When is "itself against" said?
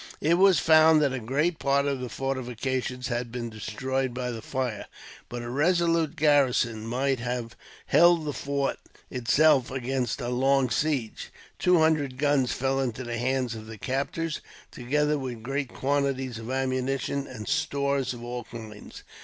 9.11-10.19